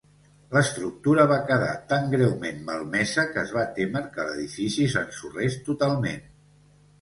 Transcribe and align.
L'estructura 0.53 1.25
va 1.31 1.35
quedar 1.51 1.75
tan 1.91 2.07
greument 2.13 2.63
malmesa 2.69 3.27
que 3.35 3.39
es 3.43 3.53
va 3.59 3.67
témer 3.77 4.03
que 4.17 4.27
l'edifici 4.31 4.89
s'ensorrés 4.95 5.61
totalment. 5.71 6.19